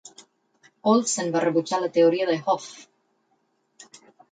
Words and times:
Olsen 0.93 1.29
va 1.35 1.43
rebutjar 1.43 1.81
la 1.85 1.91
teoria 1.99 2.29
de 2.33 2.39
Hof. 2.49 2.69